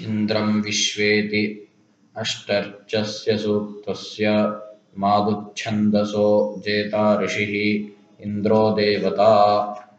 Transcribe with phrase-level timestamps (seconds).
[0.00, 1.68] इन्द्रं विश्वेति
[2.16, 4.52] अष्टर्चस्य सूक्तस्य
[4.98, 9.34] मादुच्छन्दसो जेता ऋषिः इन्द्रो देवता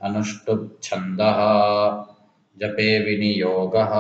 [0.02, 1.40] अनुष्टुप्छन्दः।
[2.58, 3.94] जपे विनियोगः।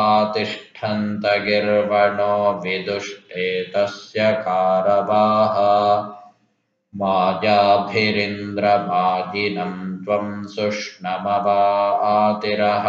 [0.00, 5.56] आतिष्ठन्त गिर्वणो विदुष्टे तस्य कारवाः
[7.00, 9.74] मायाभिरिन्द्रमाजिनं
[10.04, 11.60] त्वं सुष्णमवा
[12.12, 12.86] आतिरः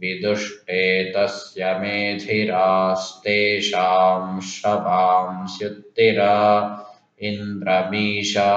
[0.00, 0.82] विदुष्टे
[1.12, 6.34] तस्य मेधिरास्तेषां श्रवांस्युत्तिरा
[7.20, 8.50] इन्द्रमीशा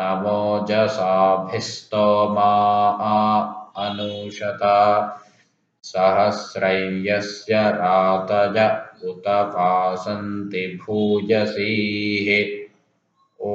[0.00, 2.52] नमोजसाभिस्तोमा
[3.76, 4.62] अनूशत
[5.82, 8.58] सहस्रं यस्य रातज
[9.08, 12.28] उत वासन्ति भूयसीः।
[13.46, 13.48] ॐ